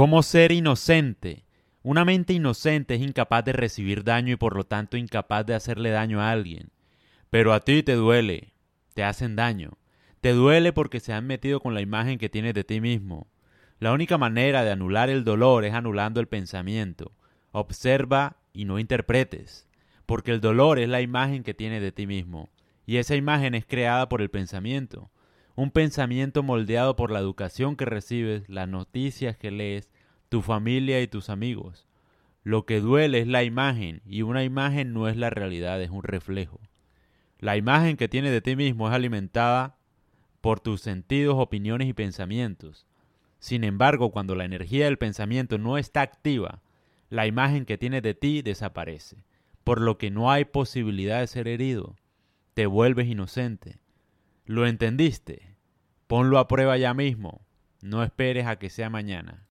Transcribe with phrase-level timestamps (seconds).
[0.00, 1.44] ¿Cómo ser inocente?
[1.82, 5.90] Una mente inocente es incapaz de recibir daño y por lo tanto incapaz de hacerle
[5.90, 6.70] daño a alguien.
[7.28, 8.54] Pero a ti te duele,
[8.94, 9.76] te hacen daño.
[10.22, 13.26] Te duele porque se han metido con la imagen que tienes de ti mismo.
[13.78, 17.12] La única manera de anular el dolor es anulando el pensamiento.
[17.52, 19.68] Observa y no interpretes,
[20.06, 22.48] porque el dolor es la imagen que tienes de ti mismo,
[22.86, 25.10] y esa imagen es creada por el pensamiento.
[25.60, 29.90] Un pensamiento moldeado por la educación que recibes, las noticias que lees,
[30.30, 31.86] tu familia y tus amigos.
[32.44, 36.02] Lo que duele es la imagen, y una imagen no es la realidad, es un
[36.02, 36.60] reflejo.
[37.40, 39.76] La imagen que tienes de ti mismo es alimentada
[40.40, 42.86] por tus sentidos, opiniones y pensamientos.
[43.38, 46.62] Sin embargo, cuando la energía del pensamiento no está activa,
[47.10, 49.24] la imagen que tienes de ti desaparece,
[49.62, 51.96] por lo que no hay posibilidad de ser herido.
[52.54, 53.78] Te vuelves inocente.
[54.46, 55.49] ¿Lo entendiste?
[56.10, 57.40] Ponlo a prueba ya mismo.
[57.82, 59.38] No esperes a que sea mañana.